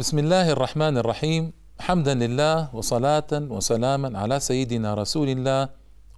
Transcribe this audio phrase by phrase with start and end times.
[0.00, 5.68] بسم الله الرحمن الرحيم حمدا لله وصلاة وسلاما على سيدنا رسول الله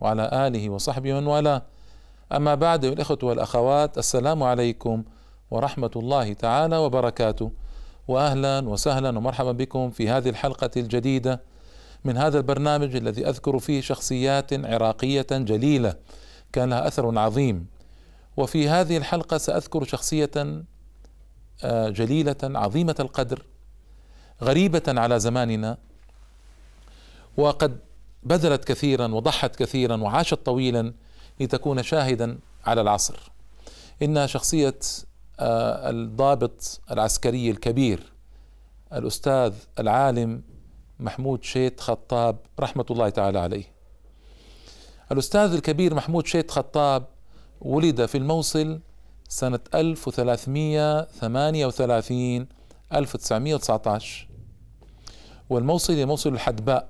[0.01, 1.62] وعلى آله وصحبه ومن والاه
[2.33, 5.05] أما بعد الإخوة والأخوات السلام عليكم
[5.50, 7.53] ورحمة الله تعالى وبركاته
[8.09, 11.40] وأهلا وسهلا ومرحبا بكم في هذه الحلقة الجديدة
[12.04, 15.94] من هذا البرنامج الذي أذكر فيه شخصيات عراقية جليلة
[16.52, 17.66] كان لها أثر عظيم
[18.36, 20.64] وفي هذه الحلقة سأذكر شخصية
[21.64, 23.52] جليلة عظيمة القدر
[24.43, 25.78] غريبة على زماننا
[27.37, 27.78] وقد
[28.23, 30.95] بذلت كثيرا وضحت كثيرا وعاشت طويلا
[31.41, 33.32] لتكون شاهدا على العصر.
[34.02, 34.78] إنها شخصية
[35.41, 38.12] آه، الضابط العسكري الكبير
[38.92, 40.43] الأستاذ العالم
[41.01, 43.65] محمود شيت خطاب رحمة الله تعالى عليه.
[45.12, 47.04] الأستاذ الكبير محمود شيت خطاب
[47.60, 48.80] ولد في الموصل
[49.29, 52.46] سنة 1338
[52.93, 54.31] 1919
[55.51, 56.88] والموصل هي موصل الحدباء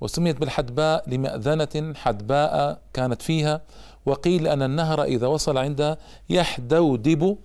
[0.00, 3.62] وسميت بالحدباء لمأذنة حدباء كانت فيها
[4.06, 5.98] وقيل أن النهر إذا وصل عندها
[6.30, 7.38] يحدودب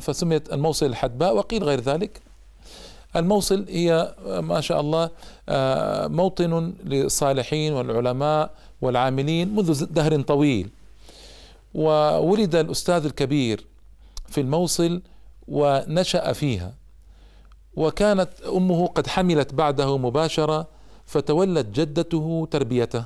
[0.00, 2.20] فسميت الموصل الحدباء وقيل غير ذلك.
[3.16, 5.10] الموصل هي ما شاء الله
[6.08, 10.70] موطن للصالحين والعلماء والعاملين منذ دهر طويل.
[11.74, 13.66] وولد الأستاذ الكبير
[14.28, 15.02] في الموصل
[15.48, 16.72] ونشأ فيها.
[17.76, 20.68] وكانت أمه قد حملت بعده مباشرة
[21.06, 23.04] فتولت جدته تربيته.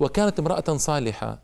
[0.00, 1.38] وكانت امرأة صالحة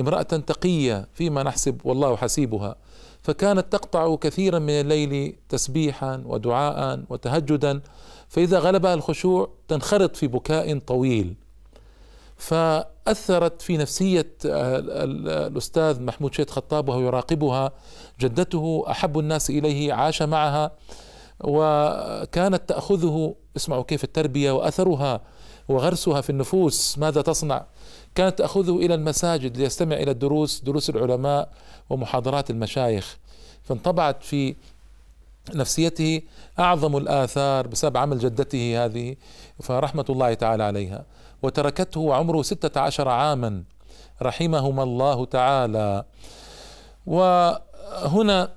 [0.00, 2.76] امرأة تقية فيما نحسب والله حسيبها
[3.22, 7.80] فكانت تقطع كثيرا من الليل تسبيحا ودعاء وتهجدا
[8.28, 11.34] فإذا غلبها الخشوع تنخرط في بكاء طويل.
[12.36, 17.72] فأثرت في نفسية الأستاذ محمود شيخ خطاب وهو يراقبها
[18.20, 20.70] جدته أحب الناس إليه عاش معها
[21.44, 25.20] وكانت تأخذه اسمعوا كيف التربية وأثرها
[25.68, 27.64] وغرسها في النفوس ماذا تصنع؟
[28.14, 31.48] كانت تأخذه إلى المساجد ليستمع إلى الدروس دروس العلماء
[31.90, 33.16] ومحاضرات المشايخ.
[33.62, 34.56] فانطبعت في
[35.54, 36.22] نفسيته
[36.58, 39.16] أعظم الآثار بسبب عمل جدته هذه
[39.62, 41.04] فرحمة الله تعالى عليها.
[41.42, 43.64] وتركته وعمره ستة عشر عاما
[44.22, 46.04] رحمهما الله تعالى.
[47.06, 48.52] وهنا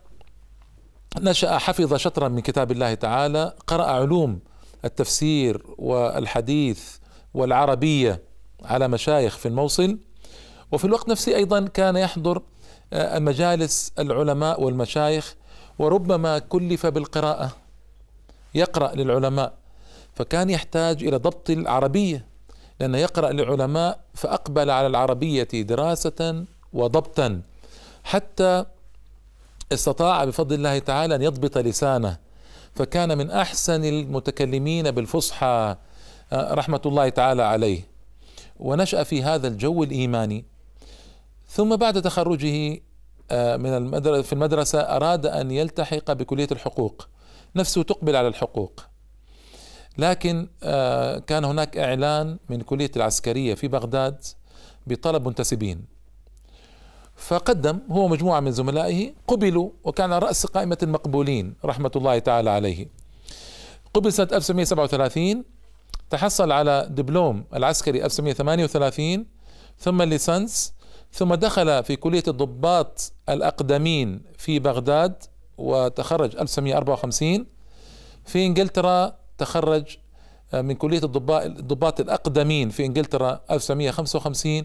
[1.16, 4.40] نشأ حفظ شطرا من كتاب الله تعالى قرأ علوم
[4.86, 6.98] التفسير والحديث
[7.34, 8.22] والعربية
[8.64, 9.98] على مشايخ في الموصل.
[10.72, 12.42] وفي الوقت نفسه أيضا كان يحضر
[12.94, 15.36] آه، مجالس العلماء والمشايخ
[15.80, 17.52] وربما كلف بالقراءة
[18.56, 19.54] يقرأ للعلماء.
[20.16, 22.26] فكان يحتاج إلى ضبط العربية
[22.80, 27.42] لأنه يقرأ للعلماء فأقبل على العربية دراسة وضبطا.
[28.04, 28.66] حتى
[29.74, 32.18] استطاع بفضل الله تعالى أن يضبط لسانه
[32.76, 35.76] فكان من أحسن المتكلمين بالفصحى
[36.34, 37.88] آه، رحمة الله تعالى عليه.
[38.60, 40.46] ونشأ في هذا الجو الإيماني.
[41.48, 42.82] ثم بعد تخرجه
[43.32, 47.08] آه، من المدرسة في المدرسة أراد أن يلتحق بكلية الحقوق.
[47.56, 48.82] نفسه تقبل على الحقوق.
[49.98, 54.26] لكن آه، كان هناك إعلان من كلية العسكرية في بغداد
[54.88, 55.97] بطلب منتسبين.
[57.18, 62.88] فقدم هو ومجموعة من زملائه قبلوا وكان رأس قائمة المقبولين رحمة الله تعالى عليه.
[63.94, 65.44] قبل سنة 1937
[66.10, 69.26] تحصل على دبلوم العسكري 1938
[69.80, 70.74] ثم الليسانس
[71.12, 75.24] ثم دخل في كلية الضباط الأقدمين في بغداد
[75.58, 77.46] وتخرج 1954
[78.26, 79.98] في إنجلترا تخرج
[80.54, 84.64] آه، من كلية الضباط الأقدمين في إنجلترا 1955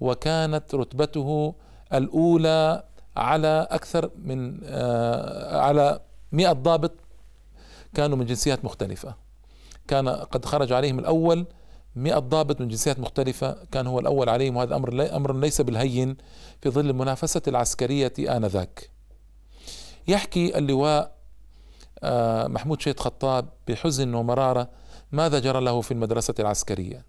[0.00, 1.54] وكانت رتبته
[1.94, 2.84] الأولى
[3.16, 6.00] على أكثر من آه، على
[6.32, 6.92] مئة ضابط
[7.94, 9.14] كانوا من جنسيات مختلفة.
[9.88, 11.46] كان قد خرج عليهم الأول
[11.96, 16.16] مئة ضابط من جنسيات مختلفة كان هو الأول عليهم وهذا أمر أمر ليس بالهين
[16.60, 18.90] في ظل المنافسة العسكرية آنذاك.
[20.08, 21.14] يحكي اللواء
[22.02, 24.68] آه، محمود شيخ خطاب بحزن ومرارة
[25.12, 27.04] ماذا جرى له في المدرسة العسكرية؟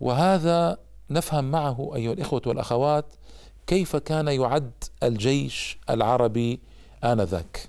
[0.00, 0.78] وهذا
[1.10, 3.12] نفهم معه أيها الإخوة والأخوات
[3.66, 4.72] كيف كان يعد
[5.02, 6.60] الجيش العربي
[7.04, 7.68] آنذاك؟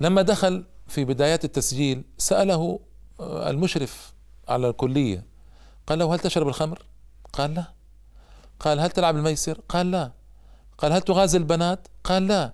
[0.00, 2.80] لما دخل في بدايات التسجيل سأله
[3.20, 4.12] آه، المشرف
[4.48, 5.24] على الكلية
[5.86, 6.82] قال له هل تشرب الخمر؟
[7.32, 7.64] قال لا.
[8.60, 10.12] قال هل تلعب الميسر؟ قال لا.
[10.78, 12.52] قال هل تغازل البنات؟ قال لا.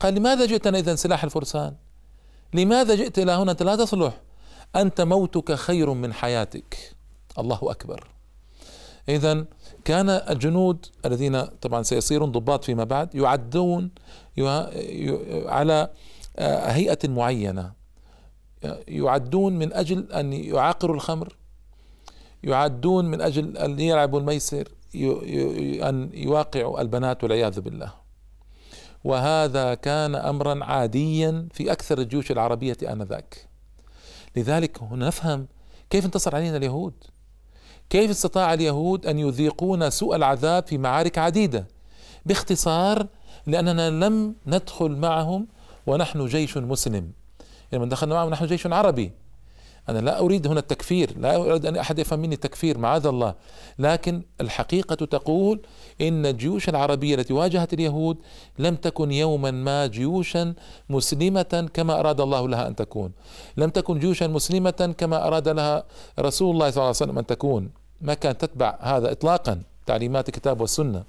[0.00, 1.74] قال لماذا جئتنا إذا سلاح الفرسان؟
[2.54, 4.20] لماذا جئت إلى هنا؟ أنت لا تصلح.
[4.76, 6.94] أنت موتك خير من حياتك.
[7.38, 8.08] الله أكبر.
[9.08, 9.44] إذا
[9.90, 13.90] كان الجنود الذين طبعا سيصيرون ضباط فيما بعد يعدون
[15.46, 15.90] على
[16.36, 17.72] آه، هيئة معينة.
[18.88, 21.36] يعدون من أجل أن يعاقروا الخمر
[22.42, 24.68] يعدون من أجل أن يلعبوا الميسر
[25.88, 27.92] أن يواقعوا البنات والعياذ بالله.
[29.04, 33.48] وهذا كان أمرا عاديا في أكثر الجيوش العربية آنذاك.
[34.36, 35.46] لذلك نفهم
[35.90, 36.94] كيف انتصر علينا اليهود.
[37.90, 41.66] كيف استطاع اليهود أن يذيقون سوء العذاب في معارك عديدة؟
[42.26, 43.06] باختصار
[43.46, 45.46] لأننا لم ندخل معهم
[45.86, 47.12] ونحن جيش مسلم.
[47.72, 49.12] لما دخلنا معهم نحن جيش عربي.
[49.88, 53.34] أنا لا أريد هنا التكفير لا أريد أن أحد يفهم مني التكفير معاذ الله.
[53.78, 55.60] لكن الحقيقة تقول
[56.00, 58.16] إن الجيوش العربية التي واجهت اليهود
[58.58, 60.54] لم تكن يوما ما جيوشا
[60.90, 63.12] مسلمة كما أراد الله لها أن تكون.
[63.56, 65.84] لم تكن جيوشا مسلمة كما أراد لها
[66.18, 67.79] رسول الله صلى الله عليه وسلم أن تكون.
[68.00, 71.04] ما كانت تتبع هذا إطلاقا تعليمات الكتاب والسنة.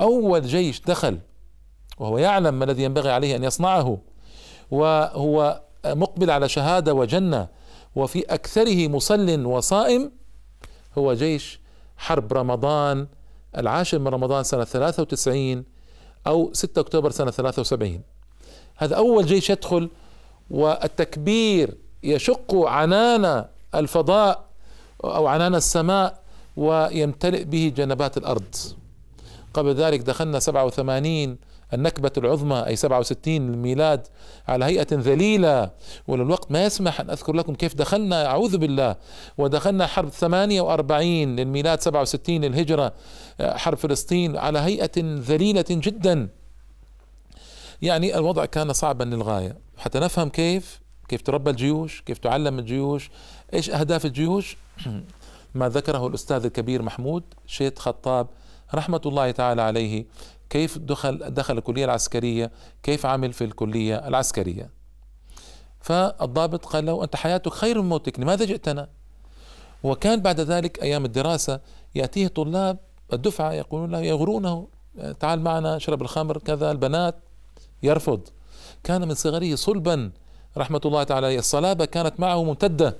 [0.00, 1.18] أول جيش دخل
[1.98, 3.98] وهو يعلم ما الذي ينبغي عليه أن يصنعه
[4.70, 7.48] وهو مقبل على شهادة وجنة
[7.96, 10.12] وفي أكثره مصل وصائم
[10.98, 11.60] هو جيش
[11.96, 13.06] حرب رمضان
[13.56, 15.64] العاشر من رمضان سنة 93
[16.26, 18.00] أو 6 أكتوبر سنة 73
[18.76, 19.90] هذا أول جيش يدخل
[20.50, 23.44] والتكبير يشق عنان
[23.74, 24.47] الفضاء
[25.04, 26.20] أو عنان السماء
[26.56, 28.54] ويمتلئ به جنبات الأرض.
[29.54, 31.38] قبل ذلك دخلنا 87
[31.74, 34.06] النكبة العظمى أي 67 الميلاد
[34.48, 35.70] على هيئة ذليلة
[36.08, 38.96] والوقت ما يسمح أن أذكر لكم كيف دخلنا أعوذ بالله.
[39.38, 42.92] ودخلنا حرب 48 للميلاد 67 للهجرة
[43.40, 46.28] حرب فلسطين على هيئة ذليلة جدا.
[47.82, 49.56] يعني الوضع كان صعبا للغاية.
[49.78, 53.10] حتى نفهم كيف كيف تربى الجيوش كيف تعلم الجيوش
[53.54, 54.56] إيش أهداف الجيوش
[55.54, 58.26] ما ذكره الأستاذ الكبير محمود شيخ خطاب
[58.74, 60.04] رحمة الله تعالى عليه
[60.50, 62.50] كيف دخل دخل الكلية العسكرية؟
[62.82, 64.70] كيف عمل في الكلية العسكرية؟
[65.80, 68.88] فالضابط قال له أنت حياتك خير من موتك لماذا جئتنا؟
[69.82, 71.60] وكان بعد ذلك أيام الدراسة
[71.94, 72.78] يأتيه طلاب
[73.12, 74.68] الدفعة يقولون له يغرونه
[75.20, 77.14] تعال معنا اشرب الخمر كذا البنات.
[77.82, 78.20] يرفض.
[78.84, 80.10] كان من صغره صلبا
[80.56, 82.96] رحمة الله تعالى الصلابة كانت معه ممتدة.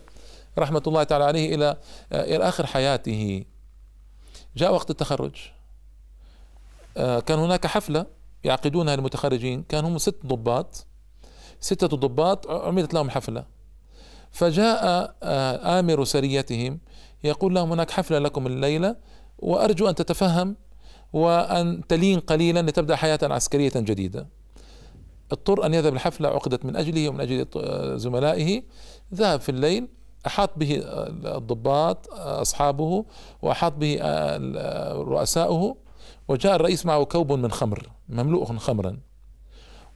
[0.59, 1.77] رحمة الله تعالى عليه إلى
[2.13, 3.45] إلى آخر حياته.
[4.57, 5.37] جاء وقت التخرج.
[6.97, 8.07] آه، كان هناك حفلة
[8.45, 10.87] يعقدونها للمتخرجين كان هم ست ضباط.
[11.61, 13.45] ستة ضباط عملت لهم حفلة.
[14.31, 16.81] فجاء آه، آمر سريتهم
[17.25, 18.97] يقول لهم هناك حفلة لكم الليلة
[19.39, 20.57] وأرجو أن تتفهم
[21.13, 24.29] وأن تلين قليلا لتبدأ حياة عسكرية جديدة.
[25.33, 26.29] اضطر أن يذهب الحفلة.
[26.29, 27.47] عقدت من أجله ومن أجل
[27.99, 28.63] زملائه.
[29.15, 29.89] ذهب في الليل.
[30.27, 30.83] أحاط به
[31.37, 33.05] الضباط أصحابه
[33.43, 33.99] وأحاط به
[34.93, 35.77] رؤساؤه
[36.29, 38.99] وجاء الرئيس معه كوب من خمر مملوء خمرا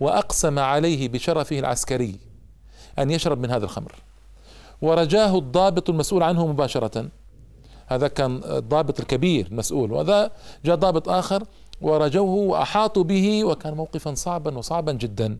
[0.00, 2.18] وأقسم عليه بشرفه العسكري
[2.98, 3.94] أن يشرب من هذا الخمر.
[4.82, 7.08] ورجاه الضابط المسؤول عنه مباشرة.
[7.86, 10.30] هذا كان الضابط الكبير مسؤول وهذا
[10.64, 11.44] جاء ضابط آخر
[11.80, 15.38] ورجوه وأحاطوا به وكان موقفا صعبا وصعبا جدا.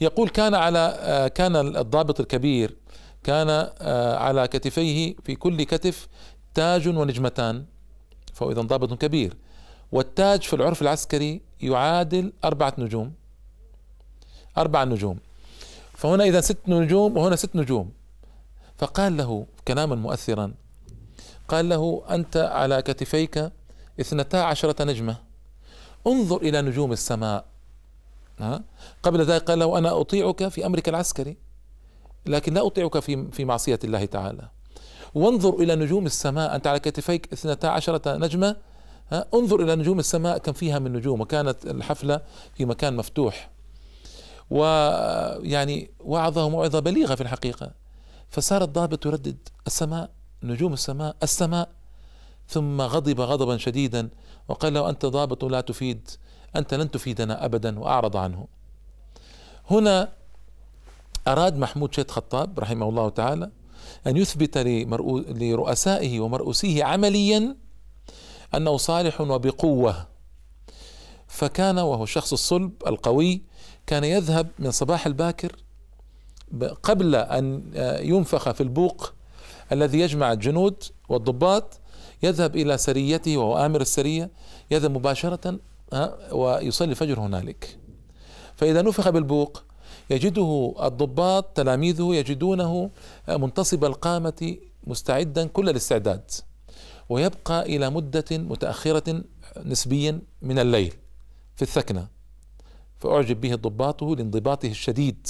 [0.00, 2.76] يقول كان على كان الضابط الكبير
[3.24, 3.70] كان
[4.16, 6.08] على كتفيه في كل كتف
[6.54, 7.64] تاج ونجمتان
[8.34, 9.36] فهو إذا ضابط كبير.
[9.92, 13.12] والتاج في العرف العسكري يعادل أربعة نجوم.
[14.58, 15.18] أربع نجوم.
[15.94, 17.92] فهنا إذا ست نجوم وهنا ست نجوم.
[18.78, 20.54] فقال له كلاما مؤثرا
[21.48, 23.52] قال له أنت على كتفيك
[24.00, 25.16] اثنتا عشرة نجمة.
[26.06, 27.44] انظر إلى نجوم السماء.
[28.38, 28.64] ها؟
[29.02, 31.36] قبل ذلك قال له أنا أطيعك في أمرك العسكري
[32.26, 34.48] لكن لا أطيعك في في معصية الله تعالى.
[35.14, 38.56] وانظر إلى نجوم السماء أنت على كتفيك اثنتا عشرة نجمة
[39.12, 42.20] ها؟ انظر إلى نجوم السماء كم فيها من نجوم وكانت الحفلة
[42.54, 43.50] في مكان مفتوح.
[44.50, 47.70] ويعني وعظه موعظة بليغة في الحقيقة.
[48.28, 50.10] فصار الضابط يردد السماء
[50.42, 51.68] نجوم السماء السماء
[52.48, 54.08] ثم غضب غضبا شديدا
[54.48, 56.08] وقال له أنت ضابط لا تفيد.
[56.56, 58.46] أنت لن تفيدنا أبدا وأعرض عنه.
[59.70, 60.12] هنا
[61.28, 63.50] أراد محمود شيخ خطاب رحمه الله تعالى
[64.06, 64.58] أن يثبت
[65.28, 67.56] لرؤسائه ومرؤوسيه عمليا
[68.54, 70.06] أنه صالح وبقوة.
[71.26, 73.42] فكان وهو الشخص الصلب القوي
[73.86, 75.56] كان يذهب من صباح الباكر
[76.82, 77.62] قبل أن
[78.02, 79.12] ينفخ في البوق
[79.72, 81.80] الذي يجمع الجنود والضباط
[82.22, 84.30] يذهب إلى سريته وهو آمر السرية
[84.70, 85.58] يذهب مباشرة
[86.32, 87.78] ويصلي الفجر هنالك.
[88.56, 89.62] فإذا نفخ بالبوق
[90.10, 92.90] يجده الضباط تلاميذه يجدونه
[93.28, 96.30] منتصب القامة مستعدا كل الاستعداد
[97.08, 99.22] ويبقى إلى مدة متأخرة
[99.64, 100.94] نسبيا من الليل
[101.56, 102.06] في الثكنة.
[102.98, 105.26] فأعجب به ضباطه لانضباطه الشديد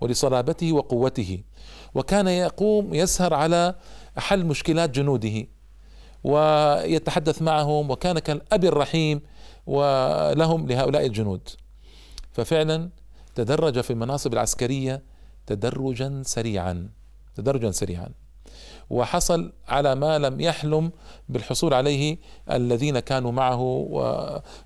[0.00, 1.42] ولصلابته وقوته
[1.94, 3.74] وكان يقوم يسهر على
[4.16, 5.46] حل مشكلات جنوده
[6.24, 9.20] ويتحدث معهم وكان كالأب الرحيم
[9.66, 11.48] ولهم لهؤلاء الجنود.
[12.32, 12.90] ففعلا
[13.34, 15.02] تدرج في المناصب العسكرية
[15.46, 16.88] تدرجا سريعا
[17.34, 18.08] تدرجا سريعا.
[18.90, 20.90] وحصل على ما لم يحلم
[21.28, 22.18] بالحصول عليه
[22.50, 23.60] الذين كانوا معه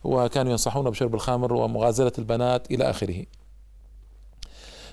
[0.05, 3.25] وكانوا ينصحون بشرب الخمر ومغازلة البنات إلى آخره.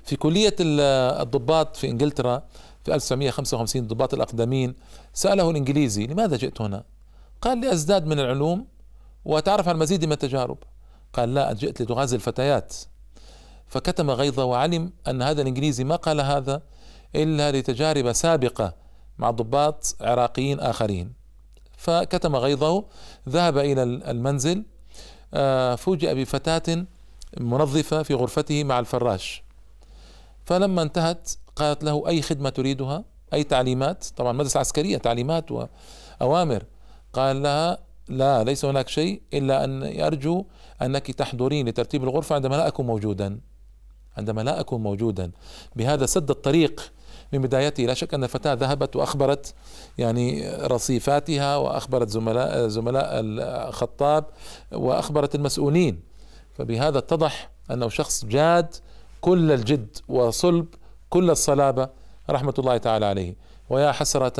[0.04, 2.44] في كلية الضباط في إنجلترا
[2.84, 4.76] في 1955 الضباط الأقدمين
[5.14, 6.84] سأله الإنجليزي لماذا جئت هنا؟
[7.42, 8.68] قال لأزداد من العلوم
[9.28, 10.58] وأتعرف على المزيد من التجارب.
[11.14, 12.76] قال لا جئت لتغازل الفتيات.
[13.68, 16.62] فكتم غيظه وعلم أن هذا الإنجليزي ما قال هذا
[17.16, 18.74] إلا لتجارب سابقة
[19.18, 21.14] مع ضباط عراقيين آخرين.
[21.78, 22.86] فكتم غيظه
[23.30, 24.64] ذهب إلى المنزل
[25.34, 26.86] آه، فوجئ بفتاة
[27.40, 29.44] منظفة في غرفته مع الفراش.
[30.46, 33.04] فلما انتهت قالت له أي خدمة تريدها؟
[33.34, 36.64] أي تعليمات؟ طبعا مدرسة عسكرية تعليمات وأوامر.
[37.14, 40.46] قال لها لا ليس هناك شيء إلا أن أرجو
[40.82, 43.40] أنك تحضرين لترتيب الغرفة عندما لا أكون موجودا.
[44.18, 45.32] عندما لا أكون موجودا.
[45.76, 46.92] بهذا سد الطريق
[47.34, 47.86] من بدايته.
[47.86, 49.54] لا شك أن الفتاة ذهبت وأخبرت
[49.98, 54.26] يعني رصيفاتها وأخبرت زملاء زملاء الخطاب
[54.72, 56.00] وأخبرت المسؤولين.
[56.54, 58.76] فبهذا اتضح أنه شخص جاد
[59.22, 60.68] كل الجد وصلب
[61.10, 61.90] كل الصلابة
[62.30, 63.36] رحمة الله تعالى عليه.
[63.70, 64.40] ويا حسرة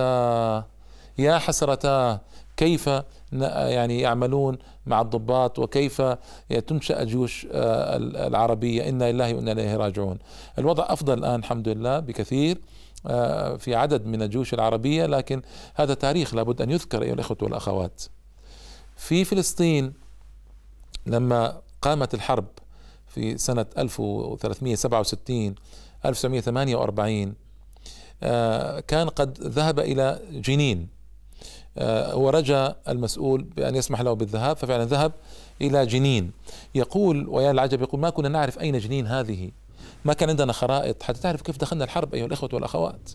[1.18, 2.22] يا حسرة
[2.58, 2.90] كيف
[3.32, 6.02] يعني يعملون مع الضباط وكيف
[6.68, 7.98] تنشأ الجيوش آه،
[8.28, 8.90] العربية.
[8.90, 10.20] إنا لله وإنا إليه راجعون.
[10.60, 12.58] الوضع أفضل الآن الحمد لله بكثير
[13.08, 15.42] آه، في عدد من الجيوش العربية لكن
[15.76, 18.04] هذا تاريخ لابد أن يذكر أيها الأخوة والأخوات.
[18.98, 19.94] في فلسطين
[21.06, 22.46] لما قامت الحرب
[23.08, 25.56] في سنة 1367
[26.06, 27.34] 1948
[28.24, 30.97] آه، كان قد ذهب إلى جنين.
[32.14, 35.12] ورجى المسؤول بأن يسمح له بالذهاب ففعلا ذهب
[35.62, 36.32] إلى جنين.
[36.76, 39.52] يقول ويا العجب يقول ما كنا نعرف أين جنين هذه؟
[40.06, 43.12] ما كان عندنا خرائط حتى تعرف كيف دخلنا الحرب أيها الأخوة والأخوات.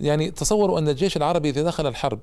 [0.00, 2.20] يعني تصوروا أن الجيش العربي إذا دخل الحرب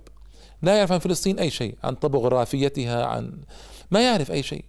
[0.61, 3.37] لا يعرف عن فلسطين أي شيء عن طبوغرافيتها عن
[3.91, 4.65] ما يعرف أي شيء.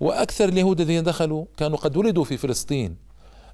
[0.00, 2.96] وأكثر اليهود الذين دخلوا كانوا قد ولدوا في فلسطين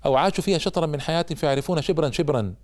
[0.07, 2.55] أو عاشوا فيها شطرا من حياتهم فيعرفون شبرا شبرا.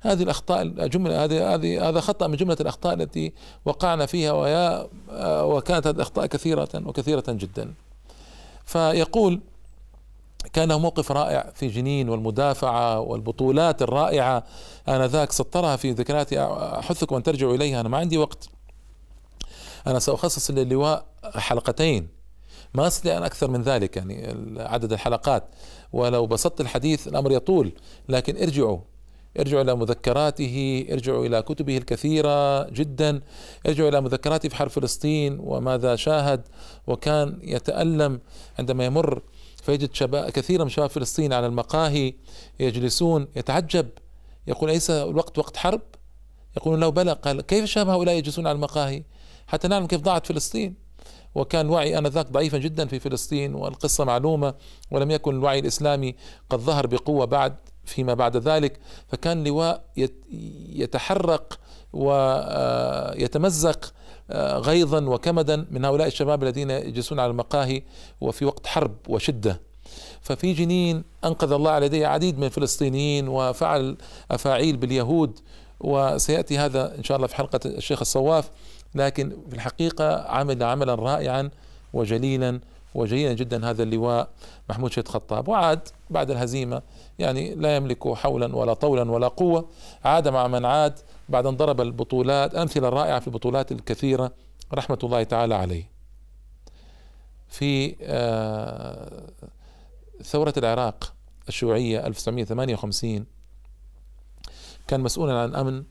[0.00, 3.32] هذه الأخطاء الجملة هذه هذه هذا خطأ من جملة الأخطاء التي
[3.64, 4.88] وقعنا فيها ويا
[5.42, 7.74] وكانت هذه الأخطاء كثيرة وكثيرة جدا.
[8.64, 9.40] فيقول
[10.52, 14.44] كان له موقف رائع في جنين والمدافعة والبطولات الرائعة
[14.88, 16.40] آنذاك سطرها في ذكرياتي.
[16.78, 18.48] أحثكم أن ترجعوا إليها أنا ما عندي وقت.
[19.86, 22.08] أنا سأخصص للواء حلقتين.
[22.74, 25.44] ما أستطيع أن أكثر من ذلك يعني عدد الحلقات.
[25.92, 27.72] ولو بسطت الحديث الأمر يطول
[28.08, 28.78] لكن ارجعوا.
[29.38, 33.20] ارجعوا إلى مذكراته ارجعوا إلى كتبه الكثيرة جدا
[33.66, 36.42] ارجعوا إلى مذكراته في حرب فلسطين وماذا شاهد
[36.86, 38.20] وكان يتألم
[38.58, 39.22] عندما يمر
[39.62, 42.14] فيجد شباب كثير من شباب فلسطين على المقاهي
[42.60, 43.88] يجلسون يتعجب
[44.46, 45.80] يقول أليس الوقت وقت حرب؟
[46.56, 49.02] يقولون له بلى قال كيف شاب هؤلاء يجلسون على المقاهي؟
[49.46, 50.74] حتى نعلم كيف ضاعت فلسطين.
[51.34, 54.54] وكان الوعي آنذاك ضعيفا جدا في فلسطين والقصة معلومة
[54.90, 56.14] ولم يكن الوعي الإسلامي
[56.50, 57.56] قد ظهر بقوة بعد.
[57.84, 59.84] فيما بعد ذلك فكان لواء
[60.72, 61.58] يتحرق
[61.92, 63.92] ويتمزق
[64.32, 67.82] آه، غيظا وكمدا من هؤلاء الشباب الذين يجلسون على المقاهي
[68.20, 69.60] وفي وقت حرب وشدة.
[70.20, 73.96] ففي جنين أنقذ الله على يديه عديد من الفلسطينيين وفعل
[74.30, 75.38] أفاعيل باليهود
[75.80, 78.50] وسيأتي هذا إن شاء الله في حلقة الشيخ الصواف
[78.94, 81.50] لكن في الحقيقة عمل عملا رائعا
[81.92, 82.60] وجليلا
[82.94, 84.28] وجيدا جدا هذا اللواء
[84.70, 86.82] محمود شيخ خطاب وعاد بعد الهزيمة
[87.18, 89.68] يعني لا يملك حولا ولا طولا ولا قوة
[90.04, 94.32] عاد مع من عاد بعد أن ضرب البطولات أمثلة رائعة في البطولات الكثيرة
[94.74, 95.90] رحمة الله تعالى عليه.
[97.48, 99.30] في آه،
[100.22, 101.14] ثورة العراق
[101.48, 103.26] الشيوعية 1958
[104.88, 105.84] كان مسؤولا عن أمن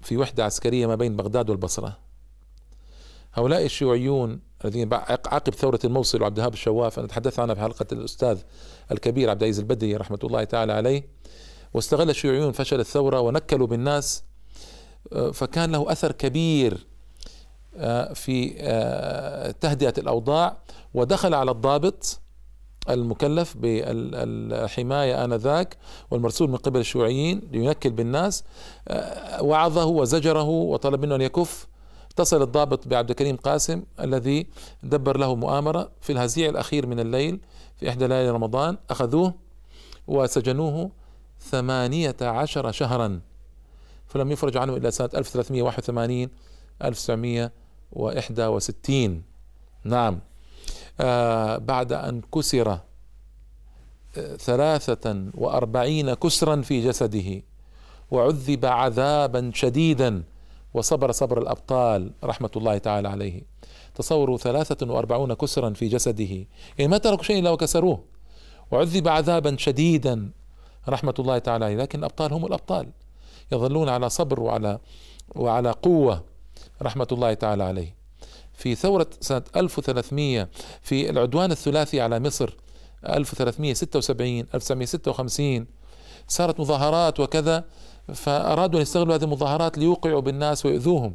[0.00, 2.05] في وحدة عسكرية ما بين بغداد والبصرة.
[3.36, 8.38] هؤلاء الشيوعيون الذين عقب ثورة الموصل وعبد الوهاب الشواف أنا تحدثت عنها في حلقة الأستاذ
[8.92, 11.08] الكبير عبد العزيز البدري رحمة الله تعالى عليه.
[11.74, 14.24] واستغل الشيوعيون فشل الثورة ونكلوا بالناس
[15.12, 16.86] آه، فكان له أثر كبير
[17.76, 20.58] آه، في آه، تهدئة الأوضاع.
[20.94, 22.20] ودخل على الضابط
[22.90, 25.76] المكلف بالحماية آنذاك
[26.10, 28.44] والمرسول من قبل الشيوعيين لينكل بالناس
[29.40, 31.66] وعظه وزجره وطلب منه أن يكف.
[32.16, 34.46] اتصل الضابط بعبد الكريم قاسم الذي
[34.82, 37.40] دبر له مؤامرة في الهزيع الأخير من الليل
[37.76, 38.76] في إحدى ليالي رمضان.
[38.90, 39.34] أخذوه
[40.06, 40.90] وسجنوه
[41.40, 43.20] ثمانية عشر شهرا
[44.06, 46.28] فلم يفرج عنه إلا سنة 1381
[46.84, 49.22] 1961
[49.84, 50.20] نعم.
[51.00, 52.78] آه بعد أن كسر
[54.18, 57.42] آه، ثلاثة وأربعين كسرا في جسده
[58.10, 60.22] وعذب عذابا شديدا
[60.76, 63.42] وصبر صبر الأبطال رحمة الله تعالى عليه.
[63.94, 66.46] تصوروا ثلاثة وأربعون كسرا في جسده.
[66.78, 68.04] يعني ما تركوا شيء إلا وكسروه.
[68.70, 70.30] وعذب عذابا شديدا
[70.88, 71.76] رحمة الله تعالى عليه.
[71.76, 72.88] لكن الأبطال هم الأبطال.
[73.52, 74.78] يظلون على صبر وعلى
[75.34, 76.24] وعلى قوة
[76.82, 77.94] رحمة الله تعالى عليه.
[78.54, 80.48] في ثورة سنة 1300
[80.82, 82.56] في العدوان الثلاثي على مصر
[83.08, 85.66] 1376 1956
[86.28, 87.64] صارت مظاهرات وكذا.
[88.14, 91.14] فأرادوا أن يستغلوا هذه المظاهرات ليوقعوا بالناس ويؤذوهم.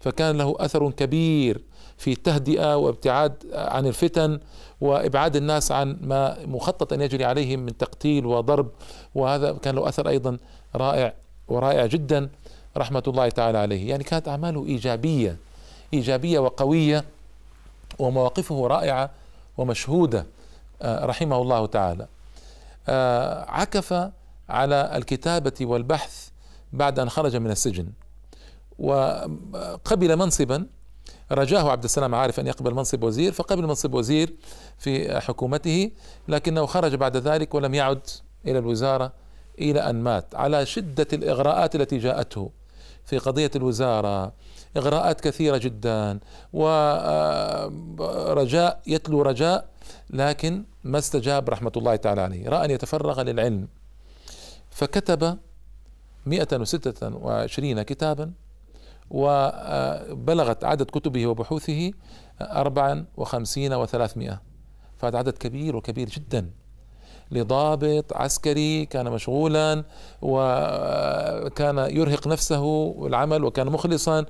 [0.00, 1.62] فكان له أثر كبير
[1.98, 4.40] في التهدئة وابتعاد عن الفتن
[4.80, 8.70] وإبعاد الناس عن ما مخطط أن يجري عليهم من تقتيل وضرب.
[9.14, 10.38] وهذا كان له أثر أيضا
[10.76, 11.14] رائع
[11.48, 12.28] ورائع جدا
[12.76, 13.88] رحمة الله تعالى عليه.
[13.88, 15.36] يعني كانت أعماله إيجابية
[15.94, 17.04] إيجابية وقوية
[17.98, 19.10] ومواقفه رائعة
[19.58, 20.26] ومشهودة
[20.82, 22.06] آه، رحمه الله تعالى.
[22.88, 24.10] آه، عكف
[24.48, 26.31] على الكتابة والبحث
[26.72, 27.88] بعد أن خرج من السجن.
[28.78, 30.66] وقبل منصبا
[31.32, 34.34] رجاه عبد السلام عارف أن يقبل منصب وزير فقبل منصب وزير
[34.78, 35.90] في حكومته
[36.28, 38.06] لكنه خرج بعد ذلك ولم يعد
[38.46, 39.12] إلى الوزارة
[39.58, 40.34] إلى أن مات.
[40.34, 42.50] على شدة الإغراءات التي جاءته
[43.04, 44.32] في قضية الوزارة
[44.76, 46.20] إغراءات كثيرة جدا
[47.98, 49.68] ورجاء يتلو رجاء
[50.10, 52.48] لكن ما استجاب رحمة الله تعالى عليه.
[52.48, 53.68] رأى أن يتفرغ للعلم.
[54.70, 55.38] فكتب
[56.26, 58.32] 126 كتابا
[59.10, 61.92] وبلغت عدد كتبه وبحوثه
[62.40, 64.36] 54 و300
[64.98, 66.50] فهذا عدد كبير وكبير جدا.
[67.30, 69.84] لضابط عسكري كان مشغولا
[70.22, 74.26] وكان يرهق نفسه العمل وكان مخلصا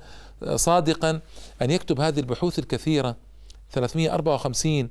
[0.55, 1.21] صادقا.
[1.61, 3.15] أن يكتب هذه البحوث الكثيرة
[3.69, 4.89] 354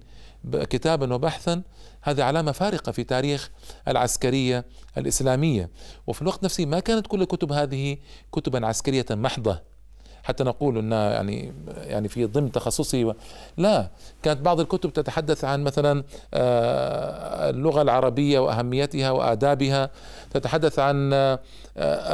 [0.52, 1.62] كتابا وبحثا
[2.02, 3.50] هذه علامة فارقة في تاريخ
[3.88, 4.64] العسكرية
[4.98, 5.70] الإسلامية.
[6.06, 7.96] وفي الوقت نفسه ما كانت كل الكتب هذه
[8.32, 9.71] كتبا عسكرية محضة.
[10.22, 13.12] حتى نقول إنها يعني يعني في ضمن تخصصي.
[13.56, 13.88] لا
[14.22, 16.04] كانت بعض الكتب تتحدث عن مثلا
[16.34, 19.90] آه، اللغة العربية وأهميتها وآدابها
[20.30, 21.38] تتحدث عن آه،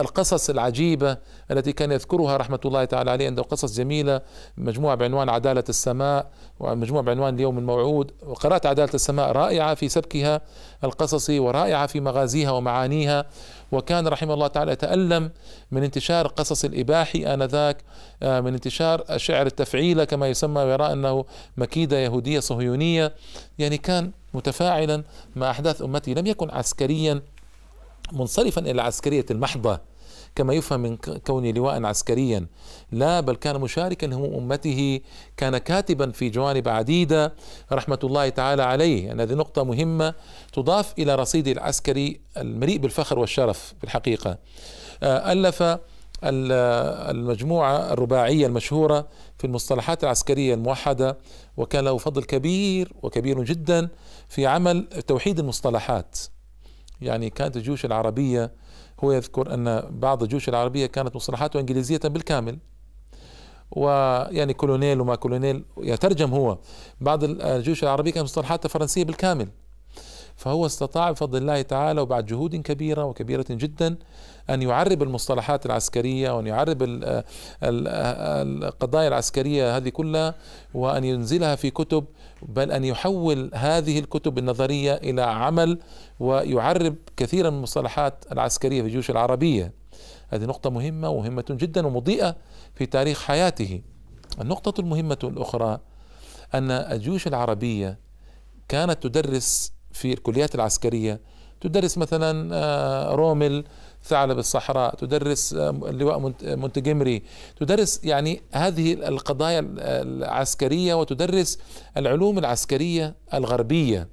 [0.01, 1.17] القصص العجيبة
[1.51, 4.21] التي كان يذكرها رحمة الله تعالى عليه عنده قصص جميلة
[4.57, 6.27] مجموعة بعنوان عدالة السماء
[6.61, 10.41] ومجموعة بعنوان اليوم الموعود وقرات عدالة السماء رائعة في سبكها
[10.85, 13.27] القصصي ورائعة في مغازيها ومعانيها.
[13.73, 15.31] وكان رحمه الله تعالى يتألم
[15.71, 17.77] من انتشار قصص الإباحي آنذاك
[18.23, 21.25] آه، من انتشار شعر التفعيلة كما يسمى ويرى أنه
[21.57, 23.15] مكيدة يهودية صهيونية.
[23.59, 25.05] يعني كان متفاعلا
[25.37, 27.23] مع أحداث أمته لم يكن عسكريا
[28.13, 29.81] منصرفا إلى العسكرية المحضة.
[30.39, 32.47] كما يفهم من كونه لواء عسكريا.
[32.93, 35.01] لا بل كان مشاركا لهم أمته
[35.37, 37.35] كان كاتبا في جوانب عديدة
[37.73, 39.07] رحمة الله تعالى عليه.
[39.07, 40.15] يعني هذه نقطة مهمة
[40.53, 44.39] تضاف إلى رصيد العسكري المليء بالفخر والشرف بالحقيقة.
[45.03, 45.79] آه، ألف
[46.25, 51.19] المجموعة الرباعية المشهورة في المصطلحات العسكرية الموحدة
[51.57, 53.89] وكان له فضل كبير وكبير جدا
[54.29, 56.19] في عمل توحيد المصطلحات.
[57.01, 58.53] يعني كانت الجيوش العربية
[59.05, 62.59] هو يذكر أن بعض الجيوش العربية كانت مصطلحاته إنجليزية بالكامل.
[63.71, 66.59] ويعني كولونيل وما كولونيل يترجم هو.
[67.01, 69.49] بعض الجيوش العربية كانت مصطلحاتها فرنسية بالكامل.
[70.37, 73.97] فهو استطاع بفضل الله تعالى وبعد جهود كبيرة وكبيرة جدا
[74.51, 76.79] أن يعرب المصطلحات العسكرية وأن يعرب
[77.63, 80.35] القضايا العسكرية هذه كلها
[80.75, 82.05] وأن ينزلها في كتب
[82.43, 85.79] بل أن يحول هذه الكتب النظرية إلى عمل
[86.21, 89.73] ويعرب كثيرا من المصطلحات العسكرية في الجيوش العربية.
[90.29, 92.37] هذه نقطة مهمة ومهمة جدا ومضيئة
[92.75, 93.83] في تاريخ حياته.
[94.41, 95.81] النقطة المهمة الأخرى
[96.55, 97.99] أن الجيوش العربية
[98.69, 101.21] كانت تدرس في الكليات العسكرية.
[101.61, 103.65] تدرس مثلا آه، رومل
[104.05, 107.23] ثعلب الصحراء تدرس آه، اللواء مونتجمري
[107.61, 111.59] تدرس يعني هذه القضايا العسكرية وتدرس
[111.97, 114.09] العلوم العسكرية الغربية.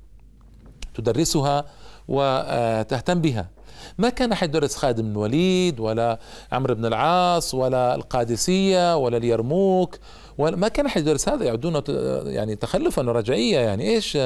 [0.96, 1.66] تدرسها
[2.08, 3.50] وتهتم بها.
[3.98, 6.20] ما كان أحد يدرس خالد بن الوليد ولا
[6.52, 9.98] عمرو بن العاص ولا القادسية ولا اليرموك
[10.38, 11.46] وما كان أحد يدرس هذا.
[11.46, 11.84] يعدونه
[12.26, 14.18] يعني تخلفا ورجعية يعني إيش؟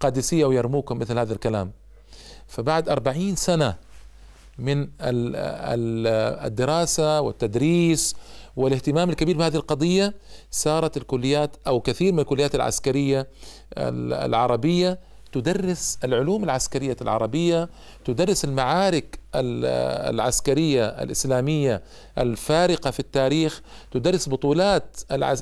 [0.00, 1.72] قادسية ويرموك مثل هذا الكلام.
[2.46, 3.74] فبعد أربعين سنة
[4.58, 4.88] من
[6.46, 8.16] الدراسة والتدريس
[8.56, 10.14] والاهتمام الكبير بهذه القضية
[10.50, 13.28] صارت الكليات أو كثير من الكليات العسكرية
[13.78, 14.98] العربية
[15.32, 17.68] تدرس العلوم العسكرية العربية
[18.04, 21.82] تدرس المعارك العسكرية الإسلامية
[22.18, 24.96] الفارقة في التاريخ تدرس بطولات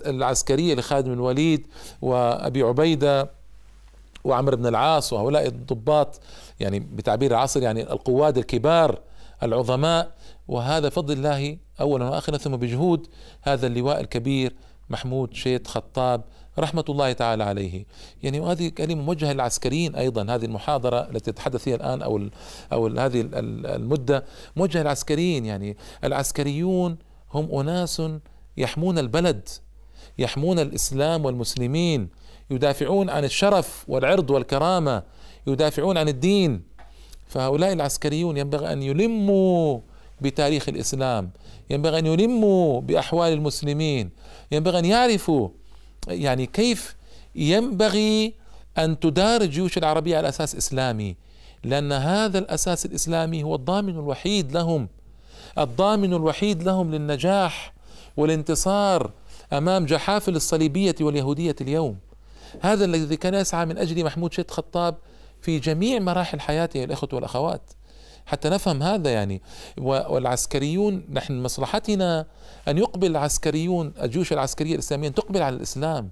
[0.06, 1.66] العسكرية لخالد بن الوليد
[2.02, 3.30] وأبي عبيدة
[4.26, 6.20] وعمر بن العاص وهؤلاء الضباط
[6.60, 9.00] يعني بتعبير العصر يعني القواد الكبار
[9.42, 10.16] العظماء.
[10.48, 13.06] وهذا فضل الله اولا واخرا ثم بجهود
[13.42, 14.54] هذا اللواء الكبير
[14.90, 16.24] محمود شيت خطاب
[16.58, 17.86] رحمة الله تعالى عليه.
[18.22, 22.28] يعني وهذه كلمة موجهة للعسكريين أيضا هذه المحاضرة التي تتحدث فيها الآن أو
[22.72, 24.24] أو هذه المدة
[24.56, 25.46] موجهة للعسكريين.
[25.46, 26.98] يعني العسكريون
[27.34, 28.02] هم أناس
[28.56, 29.48] يحمون البلد
[30.18, 32.08] يحمون الإسلام والمسلمين.
[32.50, 35.02] يدافعون عن الشرف والعرض والكرامة
[35.46, 36.62] يدافعون عن الدين.
[37.26, 39.80] فهؤلاء العسكريون ينبغي أن يلموا
[40.20, 41.30] بتاريخ الإسلام
[41.70, 44.10] ينبغي أن يلموا بأحوال المسلمين
[44.52, 45.48] ينبغي أن يعرفوا
[46.08, 46.96] يعني كيف
[47.34, 48.34] ينبغي
[48.78, 51.16] أن تدار الجيوش العربية على أساس إسلامي.
[51.64, 54.88] لأن هذا الأساس الإسلامي هو الضامن الوحيد لهم.
[55.58, 57.74] الضامن الوحيد لهم للنجاح
[58.16, 59.10] والانتصار
[59.52, 61.96] أمام جحافل الصليبية واليهودية اليوم.
[62.60, 64.96] هذا الذي كان يسعى من أجل محمود شيد خطاب
[65.40, 67.70] في جميع مراحل حياته الإخوة والأخوات.
[68.26, 69.42] حتى نفهم هذا يعني.
[69.78, 72.26] والعسكريون نحن مصلحتنا
[72.68, 76.10] أن يقبل العسكريون الجيوش العسكرية الإسلامية أن تقبل على الإسلام.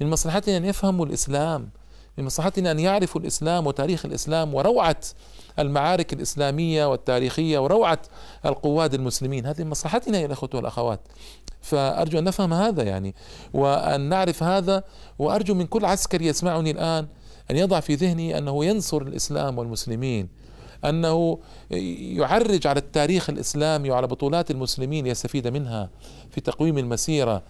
[0.00, 1.70] من مصلحتنا أن يفهموا الإسلام.
[2.18, 5.00] من مصلحتنا أن يعرفوا الإسلام وتاريخ الإسلام وروعة
[5.58, 7.98] المعارك الإسلامية والتاريخية وروعة
[8.46, 9.46] القواد المسلمين.
[9.46, 11.00] هذه من مصلحتنا يا الأخوة والأخوات.
[11.62, 13.14] فأرجو أن نفهم هذا يعني
[13.54, 14.84] وأن نعرف هذا
[15.18, 17.06] وأرجو من كل عسكري يسمعني الآن
[17.50, 20.28] أن يضع في ذهنه أنه ينصر الإسلام والمسلمين
[20.84, 21.38] أنه
[21.70, 25.90] يعرج على التاريخ الإسلامي وعلى بطولات المسلمين ليستفيد منها
[26.30, 27.42] في تقويم المسيرة.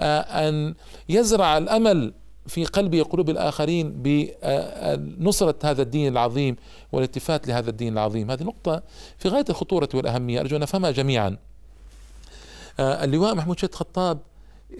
[0.00, 0.74] آه، أن
[1.08, 2.14] يزرع الأمل
[2.46, 6.56] في قلب قلوب الآخرين بنصرة هذا الدين العظيم
[6.92, 8.30] والالتفات لهذا الدين العظيم.
[8.30, 8.82] هذه نقطة
[9.18, 10.40] في غاية الخطورة والأهمية.
[10.40, 11.36] أرجو أن نفهمها جميعا.
[12.80, 14.18] آه، اللواء محمود شيد خطاب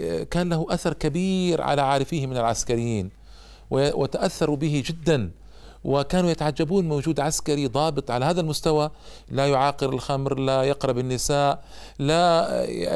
[0.00, 3.10] آه، كان له أثر كبير على عارفيه من العسكريين
[3.70, 5.30] وتأثروا به جدا.
[5.84, 8.90] وكانوا يتعجبون من وجود عسكري ضابط على هذا المستوى.
[9.30, 11.64] لا يعاقر الخمر لا يقرب النساء
[11.98, 12.46] لا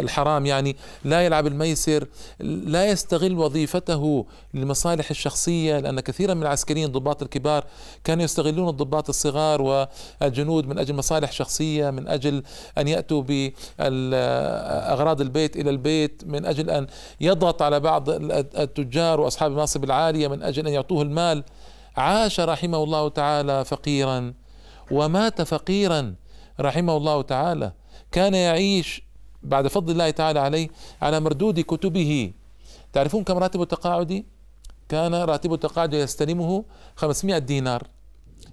[0.01, 2.07] الحرام يعني لا يلعب الميسر
[2.41, 7.65] لا يستغل وظيفته للمصالح الشخصية لأن كثيرا من العسكريين الضباط الكبار
[8.05, 12.43] كانوا يستغلون الضباط الصغار والجنود من أجل مصالح شخصية من أجل
[12.79, 16.87] أن يأتوا بأغراض البيت إلى البيت من أجل أن
[17.21, 21.45] يضغط على بعض التجار وأصحاب المناصب العالية من أجل أن يعطوه المال.
[21.99, 24.35] عاش رحمه الله تعالى فقيرا
[24.91, 26.15] ومات فقيرا
[26.61, 27.73] رحمه الله تعالى.
[28.13, 29.03] كان يعيش
[29.43, 30.69] بعد فضل الله تعالى عليه
[31.03, 32.33] على مردود كتبه.
[32.93, 34.27] تعرفون كم راتب التقاعدي
[34.89, 36.65] كان راتب التقاعد يستلمه
[36.97, 37.83] 500 دينار.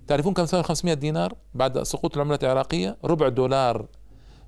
[0.08, 3.86] تعرفون كم سوى 500 دينار بعد سقوط العملة العراقية؟ ربع دولار.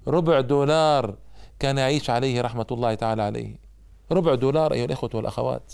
[0.08, 1.16] ربع دولار
[1.60, 3.56] كان يعيش عليه رحمة الله تعالى عليه.
[4.12, 5.74] ربع دولار أيها الإخوة والأخوات.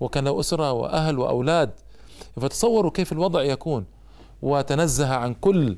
[0.00, 1.70] وكان له أسرة وأهل وأولاد
[2.40, 3.84] فتصوروا كيف الوضع يكون.
[4.42, 5.76] وتنزه عن كل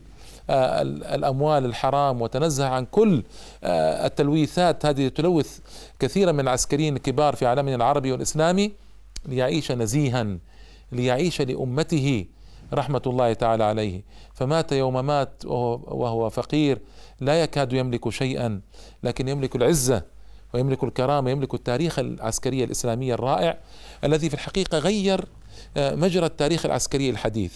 [0.51, 3.23] آه، الأموال الحرام وتنزه عن كل
[3.65, 4.87] آه، التلويثات.
[4.87, 5.59] هذه تلوث
[5.99, 8.73] كثيرا من العسكريين الكبار في عالمنا العربي والإسلامي
[9.27, 10.39] ليعيش نزيها
[10.93, 12.27] ليعيش لأمته
[12.73, 14.03] رحمة الله تعالى عليه.
[14.35, 16.79] فمات يوم مات وهو فقير.
[17.21, 18.61] لا يكاد يملك شيئا
[19.03, 20.03] لكن يملك العزة
[20.55, 23.59] ويملك الكرامة يملك التاريخ العسكري الإسلامي الرائع
[24.05, 25.25] الذي في الحقيقة غير
[25.77, 27.55] مجرى التاريخ العسكري الحديث.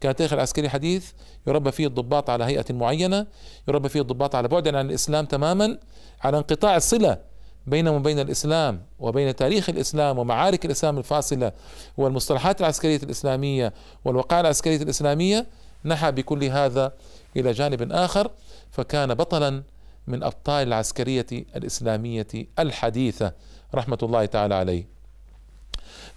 [0.00, 1.10] كان التاريخ العسكري الحديث
[1.46, 3.26] يربى فيه الضباط على هيئة معينة
[3.68, 5.78] يربى فيه الضباط على بعد عن الإسلام تماما
[6.20, 7.18] على انقطاع الصلة
[7.66, 11.52] بينهم وبين الإسلام وبين تاريخ الإسلام ومعارك الإسلام الفاصلة
[11.96, 13.72] والمصطلحات العسكرية الإسلامية
[14.04, 15.46] والوقائع العسكرية الإسلامية.
[15.84, 16.92] نحى بكل هذا
[17.36, 18.30] إلى جانب آخر
[18.70, 19.62] فكان بطلا
[20.06, 22.26] من أبطال العسكرية الإسلامية
[22.58, 23.32] الحديثة.
[23.74, 24.95] رحمة الله تعالى عليه.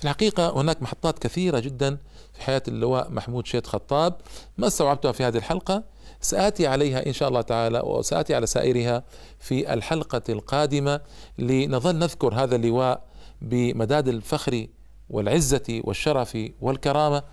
[0.03, 1.97] الحقيقة هناك محطات كثيرة جدا
[2.33, 4.15] في حياة اللواء محمود شيد خطاب.
[4.57, 5.83] ما استوعبتها في هذه الحلقة؟
[6.21, 9.03] سآتي عليها إن شاء الله تعالى وسآتي على سائرها
[9.39, 11.01] في الحلقة القادمة
[11.37, 13.01] لنظل نذكر هذا اللواء
[13.41, 14.67] بمداد الفخر
[15.09, 17.23] والعزة والشرف والكرامة.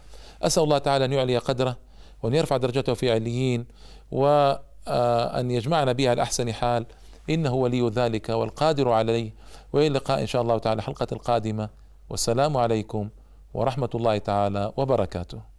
[0.43, 1.77] أسأل الله تعالى أن يعلي قدره
[2.23, 3.67] وأن يرفع درجته في عليين
[4.11, 6.87] وأن يجمعنا بها على أحسن حال.
[7.31, 9.35] إنه ولي ذلك والقادر عليه.
[9.73, 11.86] وإلى اللقاء إن شاء الله تعالى الحلقة القادمة.
[12.11, 13.09] والسلام عليكم
[13.55, 15.56] ورحمة الله تعالى وبركاته.